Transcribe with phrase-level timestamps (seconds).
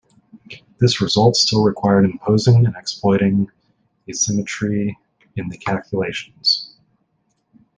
[0.79, 3.51] This result still required imposing and exploiting
[4.09, 4.95] axisymmetry
[5.35, 6.75] in the calculations.